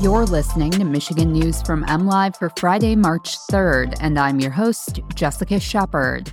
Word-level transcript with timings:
You're 0.00 0.24
listening 0.24 0.70
to 0.70 0.84
Michigan 0.84 1.30
News 1.30 1.60
from 1.60 1.84
MLive 1.84 2.34
for 2.34 2.50
Friday, 2.56 2.96
March 2.96 3.36
3rd, 3.50 3.98
and 4.00 4.18
I'm 4.18 4.40
your 4.40 4.50
host, 4.50 5.00
Jessica 5.14 5.60
Shepard. 5.60 6.32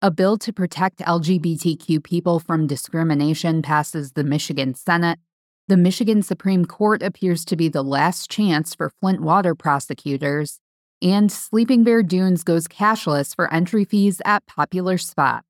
A 0.00 0.10
bill 0.10 0.38
to 0.38 0.50
protect 0.50 1.00
LGBTQ 1.00 2.02
people 2.02 2.40
from 2.40 2.66
discrimination 2.66 3.60
passes 3.60 4.12
the 4.12 4.24
Michigan 4.24 4.72
Senate. 4.72 5.18
The 5.66 5.76
Michigan 5.76 6.22
Supreme 6.22 6.64
Court 6.64 7.02
appears 7.02 7.44
to 7.44 7.56
be 7.56 7.68
the 7.68 7.84
last 7.84 8.30
chance 8.30 8.74
for 8.74 8.88
Flint 8.88 9.20
water 9.20 9.54
prosecutors, 9.54 10.60
and 11.02 11.30
Sleeping 11.30 11.84
Bear 11.84 12.02
Dunes 12.02 12.42
goes 12.42 12.66
cashless 12.66 13.34
for 13.34 13.52
entry 13.52 13.84
fees 13.84 14.22
at 14.24 14.46
popular 14.46 14.96
spots. 14.96 15.47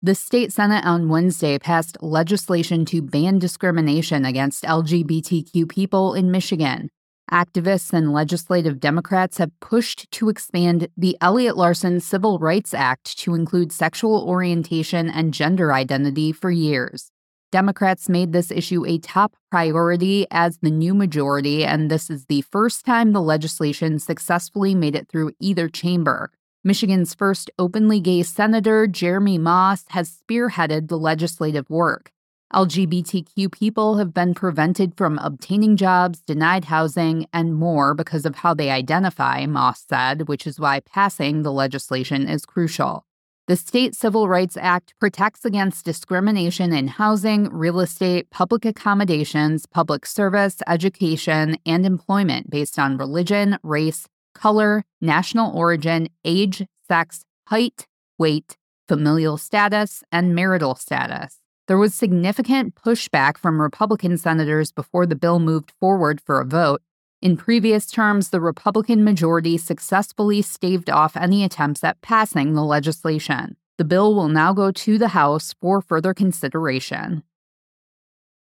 The 0.00 0.14
state 0.14 0.52
Senate 0.52 0.84
on 0.86 1.08
Wednesday 1.08 1.58
passed 1.58 1.96
legislation 2.00 2.84
to 2.84 3.02
ban 3.02 3.40
discrimination 3.40 4.24
against 4.24 4.62
LGBTQ 4.62 5.68
people 5.68 6.14
in 6.14 6.30
Michigan. 6.30 6.88
Activists 7.32 7.92
and 7.92 8.12
legislative 8.12 8.78
Democrats 8.78 9.38
have 9.38 9.50
pushed 9.58 10.08
to 10.12 10.28
expand 10.28 10.86
the 10.96 11.16
Elliott 11.20 11.56
Larsen 11.56 11.98
Civil 11.98 12.38
Rights 12.38 12.72
Act 12.72 13.18
to 13.18 13.34
include 13.34 13.72
sexual 13.72 14.22
orientation 14.22 15.10
and 15.10 15.34
gender 15.34 15.72
identity 15.72 16.30
for 16.30 16.52
years. 16.52 17.10
Democrats 17.50 18.08
made 18.08 18.32
this 18.32 18.52
issue 18.52 18.86
a 18.86 18.98
top 18.98 19.34
priority 19.50 20.28
as 20.30 20.58
the 20.58 20.70
new 20.70 20.94
majority, 20.94 21.64
and 21.64 21.90
this 21.90 22.08
is 22.08 22.26
the 22.26 22.42
first 22.42 22.84
time 22.86 23.12
the 23.12 23.20
legislation 23.20 23.98
successfully 23.98 24.76
made 24.76 24.94
it 24.94 25.08
through 25.08 25.32
either 25.40 25.68
chamber. 25.68 26.30
Michigan's 26.64 27.14
first 27.14 27.50
openly 27.58 28.00
gay 28.00 28.24
senator, 28.24 28.88
Jeremy 28.88 29.38
Moss, 29.38 29.84
has 29.90 30.10
spearheaded 30.10 30.88
the 30.88 30.98
legislative 30.98 31.70
work. 31.70 32.10
LGBTQ 32.52 33.52
people 33.52 33.98
have 33.98 34.12
been 34.12 34.34
prevented 34.34 34.96
from 34.96 35.18
obtaining 35.18 35.76
jobs, 35.76 36.20
denied 36.20 36.64
housing, 36.64 37.26
and 37.32 37.54
more 37.54 37.94
because 37.94 38.26
of 38.26 38.36
how 38.36 38.54
they 38.54 38.70
identify, 38.70 39.46
Moss 39.46 39.84
said, 39.88 40.28
which 40.28 40.46
is 40.46 40.58
why 40.58 40.80
passing 40.80 41.42
the 41.42 41.52
legislation 41.52 42.28
is 42.28 42.44
crucial. 42.44 43.04
The 43.46 43.56
State 43.56 43.94
Civil 43.94 44.28
Rights 44.28 44.56
Act 44.56 44.94
protects 44.98 45.44
against 45.44 45.84
discrimination 45.84 46.72
in 46.72 46.88
housing, 46.88 47.48
real 47.50 47.80
estate, 47.80 48.30
public 48.30 48.64
accommodations, 48.64 49.64
public 49.64 50.06
service, 50.06 50.60
education, 50.66 51.56
and 51.64 51.86
employment 51.86 52.50
based 52.50 52.78
on 52.78 52.98
religion, 52.98 53.58
race, 53.62 54.06
color, 54.34 54.84
national 55.00 55.56
origin, 55.56 56.08
age, 56.24 56.64
sex, 56.86 57.24
height, 57.46 57.86
weight, 58.18 58.56
familial 58.86 59.36
status, 59.36 60.02
and 60.10 60.34
marital 60.34 60.74
status. 60.74 61.38
There 61.66 61.76
was 61.78 61.94
significant 61.94 62.74
pushback 62.74 63.36
from 63.36 63.60
Republican 63.60 64.16
senators 64.16 64.72
before 64.72 65.04
the 65.04 65.14
bill 65.14 65.38
moved 65.38 65.72
forward 65.78 66.20
for 66.20 66.40
a 66.40 66.46
vote. 66.46 66.80
In 67.20 67.36
previous 67.36 67.90
terms, 67.90 68.30
the 68.30 68.40
Republican 68.40 69.04
majority 69.04 69.58
successfully 69.58 70.40
staved 70.40 70.88
off 70.88 71.16
any 71.16 71.44
attempts 71.44 71.84
at 71.84 72.00
passing 72.00 72.54
the 72.54 72.64
legislation. 72.64 73.56
The 73.76 73.84
bill 73.84 74.14
will 74.14 74.28
now 74.28 74.52
go 74.52 74.70
to 74.72 74.98
the 74.98 75.08
House 75.08 75.54
for 75.60 75.82
further 75.82 76.14
consideration. 76.14 77.22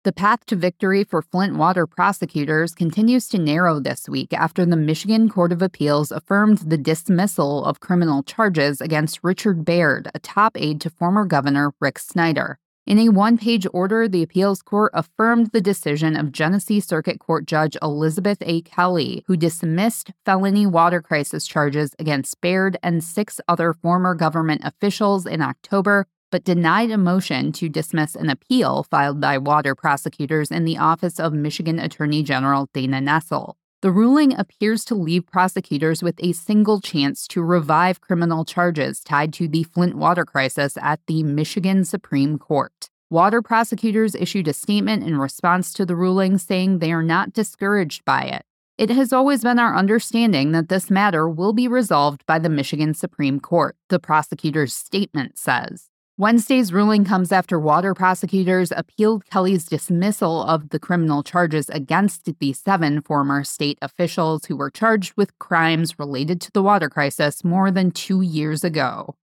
The 0.06 0.14
path 0.14 0.46
to 0.46 0.56
victory 0.56 1.04
for 1.04 1.24
Flint 1.24 1.56
water 1.56 1.88
prosecutors 1.88 2.76
continues 2.76 3.28
to 3.30 3.40
narrow 3.40 3.80
this 3.80 4.08
week 4.08 4.34
after 4.34 4.64
the 4.64 4.76
Michigan 4.76 5.30
Court 5.30 5.52
of 5.52 5.64
Appeals 5.64 6.12
affirmed 6.12 6.60
the 6.60 6.78
dismissal 6.78 7.66
of 7.66 7.80
criminal 7.80 8.22
charges 8.22 8.82
against 8.82 9.24
Richard 9.24 9.66
Baird, 9.66 10.12
a 10.14 10.20
top 10.20 10.58
aide 10.60 10.80
to 10.82 10.92
former 10.92 11.26
Governor 11.26 11.74
Rick 11.82 11.98
Snyder. 11.98 12.60
In 12.86 13.00
a 13.00 13.10
one 13.10 13.40
page 13.40 13.66
order, 13.74 14.08
the 14.08 14.22
appeals 14.22 14.62
court 14.62 14.92
affirmed 14.94 15.50
the 15.54 15.60
decision 15.60 16.16
of 16.16 16.32
Genesee 16.32 16.80
Circuit 16.80 17.20
Court 17.20 17.48
Judge 17.48 17.76
Elizabeth 17.82 18.38
A. 18.42 18.62
Kelly, 18.62 19.24
who 19.26 19.36
dismissed 19.36 20.12
felony 20.24 20.68
water 20.68 21.02
crisis 21.02 21.48
charges 21.48 21.96
against 21.98 22.40
Baird 22.42 22.78
and 22.84 23.04
six 23.04 23.42
other 23.48 23.74
former 23.74 24.14
government 24.14 24.62
officials 24.64 25.26
in 25.26 25.42
October 25.42 26.06
but 26.32 26.44
denied 26.44 26.92
a 26.92 26.98
motion 26.98 27.52
to 27.54 27.70
dismiss 27.70 28.16
an 28.16 28.30
appeal 28.30 28.84
filed 28.84 29.20
by 29.20 29.38
water 29.38 29.76
prosecutors 29.76 30.52
in 30.52 30.66
the 30.66 30.78
office 30.78 31.20
of 31.20 31.34
Michigan 31.34 31.80
Attorney 31.80 32.24
General 32.24 32.70
Dana 32.74 33.00
Nessel. 33.00 33.56
The 33.82 33.92
ruling 33.92 34.34
appears 34.34 34.84
to 34.86 34.96
leave 34.96 35.28
prosecutors 35.28 36.02
with 36.02 36.16
a 36.20 36.34
single 36.34 36.82
chance 36.82 37.28
to 37.28 37.44
revive 37.44 38.02
criminal 38.02 38.44
charges 38.44 39.02
tied 39.02 39.32
to 39.34 39.48
the 39.48 39.64
Flint 39.64 39.96
water 39.96 40.26
crisis 40.26 40.76
at 40.82 41.00
the 41.06 41.22
Michigan 41.22 41.86
Supreme 41.86 42.40
Court. 42.40 42.90
Water 43.12 43.44
prosecutors 43.44 44.16
issued 44.16 44.48
a 44.48 44.54
statement 44.54 45.04
in 45.04 45.20
response 45.20 45.72
to 45.74 45.86
the 45.86 45.96
ruling 45.96 46.40
saying 46.40 46.80
they 46.80 46.92
are 46.92 47.04
not 47.04 47.34
discouraged 47.34 48.04
by 48.04 48.24
it. 48.24 48.44
It 48.78 48.90
has 48.90 49.14
always 49.14 49.44
been 49.44 49.60
our 49.60 49.76
understanding 49.76 50.52
that 50.52 50.68
this 50.68 50.90
matter 50.90 51.30
will 51.30 51.54
be 51.54 51.68
resolved 51.68 52.26
by 52.26 52.40
the 52.40 52.50
Michigan 52.50 52.94
Supreme 52.94 53.40
Court, 53.40 53.78
the 53.90 54.00
prosecutor's 54.00 54.74
statement 54.74 55.38
says. 55.38 55.90
Wednesday's 56.18 56.72
ruling 56.72 57.04
comes 57.04 57.34
after 57.34 57.60
water 57.60 57.94
prosecutors 57.94 58.72
appealed 58.72 59.30
Kelly's 59.30 59.66
dismissal 59.66 60.44
of 60.44 60.70
the 60.70 60.80
criminal 60.80 61.24
charges 61.24 61.70
against 61.70 62.40
the 62.40 62.54
seven 62.54 63.02
former 63.02 63.44
state 63.44 63.78
officials 63.82 64.46
who 64.46 64.56
were 64.56 64.72
charged 64.72 65.12
with 65.18 65.38
crimes 65.40 66.00
related 66.00 66.40
to 66.40 66.52
the 66.54 66.64
water 66.64 66.90
crisis 66.90 67.44
more 67.44 67.70
than 67.70 67.92
two 67.92 68.22
years 68.22 68.64
ago. 68.64 69.18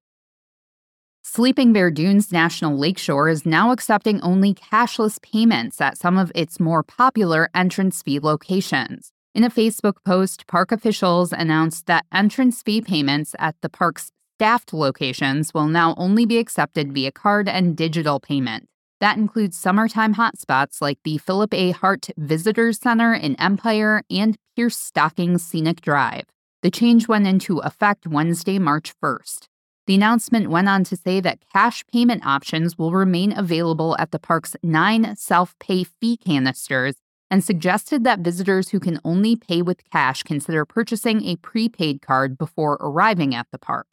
Sleeping 1.23 1.73
Bear 1.73 1.91
Dunes 1.91 2.31
National 2.31 2.77
Lakeshore 2.77 3.31
is 3.31 3.47
now 3.47 3.73
accepting 3.73 4.21
only 4.21 4.53
cashless 4.53 5.19
payments 5.23 5.81
at 5.81 5.97
some 5.97 6.19
of 6.19 6.31
its 6.35 6.61
more 6.61 6.83
popular 6.83 7.49
entrance 7.55 8.03
fee 8.03 8.21
locations. 8.21 9.13
In 9.35 9.45
a 9.45 9.51
Facebook 9.51 9.95
post, 10.05 10.47
park 10.47 10.71
officials 10.71 11.33
announced 11.33 11.87
that 11.87 12.05
entrance 12.13 12.61
fee 12.61 12.83
payments 12.83 13.35
at 13.39 13.57
the 13.63 13.71
park's 13.71 14.13
staffed 14.43 14.73
locations 14.73 15.55
will 15.55 15.69
now 15.69 15.95
only 15.97 16.27
be 16.27 16.37
accepted 16.37 16.93
via 16.93 17.13
card 17.13 17.49
and 17.49 17.77
digital 17.77 18.19
payment. 18.19 18.69
That 18.99 19.17
includes 19.17 19.57
summertime 19.57 20.17
hotspots 20.17 20.81
like 20.81 20.99
the 21.05 21.19
Philip 21.19 21.55
A. 21.55 21.71
Hart 21.71 22.09
Visitors 22.17 22.81
Center 22.81 23.15
in 23.15 23.41
Empire 23.41 24.03
and 24.11 24.37
Pierce 24.57 24.77
Stocking 24.77 25.39
Scenic 25.39 25.81
Drive. 25.81 26.25
The 26.63 26.73
change 26.73 27.07
went 27.07 27.29
into 27.29 27.59
effect 27.59 28.09
Wednesday, 28.09 28.59
March 28.59 28.93
1st. 29.01 29.47
The 29.87 29.95
announcement 29.95 30.51
went 30.51 30.69
on 30.69 30.83
to 30.85 30.97
say 30.97 31.21
that 31.21 31.45
cash 31.53 31.85
payment 31.87 32.27
options 32.27 32.77
will 32.77 32.91
remain 32.91 33.33
available 33.39 33.95
at 34.01 34.11
the 34.11 34.19
park's 34.19 34.57
nine 34.61 35.15
self 35.15 35.57
pay 35.61 35.85
fee 35.85 36.17
canisters 36.17 36.97
and 37.31 37.45
suggested 37.45 38.03
that 38.03 38.19
visitors 38.19 38.71
who 38.71 38.81
can 38.81 38.99
only 39.05 39.37
pay 39.37 39.63
with 39.63 39.89
cash 39.89 40.25
consider 40.25 40.65
purchasing 40.65 41.25
a 41.27 41.37
prepaid 41.37 42.03
card 42.03 42.37
before 42.37 42.73
arriving 42.81 43.37
at 43.37 43.47
the 43.53 43.59
park. 43.59 43.87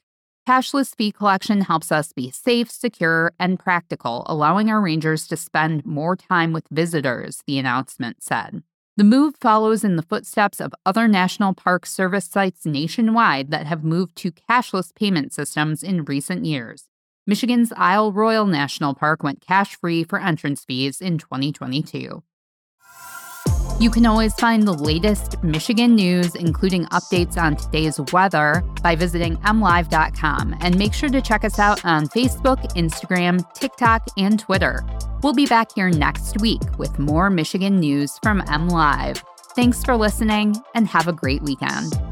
Cashless 0.50 0.96
fee 0.96 1.12
collection 1.12 1.62
helps 1.62 1.92
us 1.92 2.12
be 2.12 2.32
safe, 2.32 2.72
secure, 2.72 3.34
and 3.40 3.60
practical, 3.60 4.24
allowing 4.26 4.68
our 4.72 4.82
rangers 4.82 5.28
to 5.28 5.38
spend 5.38 5.86
more 5.86 6.16
time 6.16 6.54
with 6.54 6.68
visitors, 6.72 7.44
the 7.46 7.60
announcement 7.60 8.24
said. 8.24 8.64
The 8.98 9.04
move 9.04 9.36
follows 9.40 9.84
in 9.84 9.96
the 9.96 10.02
footsteps 10.02 10.60
of 10.60 10.74
other 10.88 11.08
national 11.08 11.54
park 11.54 11.86
service 11.86 12.26
sites 12.26 12.66
nationwide 12.66 13.52
that 13.52 13.68
have 13.68 13.84
moved 13.84 14.16
to 14.16 14.32
cashless 14.32 14.92
payment 14.96 15.34
systems 15.34 15.84
in 15.84 16.04
recent 16.06 16.46
years. 16.46 16.86
Michigan's 17.28 17.72
Isle 17.78 18.12
Royale 18.12 18.48
National 18.48 18.96
Park 18.96 19.22
went 19.22 19.42
cash 19.42 19.76
free 19.76 20.04
for 20.04 20.20
entrance 20.20 20.66
fees 20.66 21.00
in 21.00 21.20
2022. 21.20 22.24
You 23.80 23.90
can 23.90 24.06
always 24.06 24.34
find 24.34 24.68
the 24.68 24.74
latest 24.74 25.42
Michigan 25.42 25.96
news, 25.96 26.36
including 26.36 26.84
updates 26.88 27.38
on 27.42 27.56
today's 27.56 27.98
weather, 28.12 28.62
by 28.84 28.94
visiting 28.98 29.38
mlive.com. 29.38 30.58
And 30.60 30.78
make 30.78 30.94
sure 30.94 31.08
to 31.08 31.22
check 31.22 31.46
us 31.46 31.60
out 31.60 31.86
on 31.86 32.08
Facebook, 32.08 32.58
Instagram, 32.74 33.42
TikTok, 33.54 34.06
and 34.18 34.38
Twitter. 34.38 34.86
We'll 35.24 35.34
be 35.34 35.46
back 35.46 35.74
here 35.74 35.90
next 35.90 36.42
week 36.42 36.62
with 36.78 37.00
more 37.00 37.30
Michigan 37.30 37.80
news 37.80 38.20
from 38.22 38.42
MLive. 38.42 39.24
Thanks 39.56 39.82
for 39.86 39.96
listening 39.96 40.58
and 40.76 40.86
have 40.86 41.08
a 41.08 41.14
great 41.14 41.42
weekend. 41.44 42.09